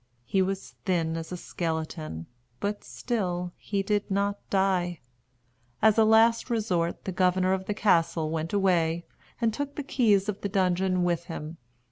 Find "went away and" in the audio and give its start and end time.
8.31-9.53